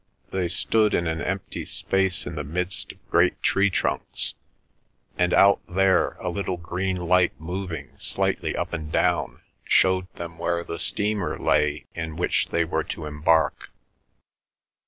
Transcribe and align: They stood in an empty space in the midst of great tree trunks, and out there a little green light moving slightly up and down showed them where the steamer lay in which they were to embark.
They 0.31 0.47
stood 0.47 0.95
in 0.95 1.05
an 1.05 1.21
empty 1.21 1.63
space 1.63 2.25
in 2.25 2.33
the 2.33 2.43
midst 2.43 2.91
of 2.91 3.09
great 3.11 3.39
tree 3.43 3.69
trunks, 3.69 4.33
and 5.15 5.31
out 5.31 5.61
there 5.69 6.13
a 6.19 6.27
little 6.29 6.57
green 6.57 6.97
light 6.97 7.39
moving 7.39 7.91
slightly 7.99 8.55
up 8.55 8.73
and 8.73 8.91
down 8.91 9.41
showed 9.63 10.11
them 10.15 10.39
where 10.39 10.63
the 10.63 10.79
steamer 10.79 11.37
lay 11.37 11.85
in 11.93 12.15
which 12.15 12.47
they 12.49 12.65
were 12.65 12.83
to 12.85 13.05
embark. 13.05 13.69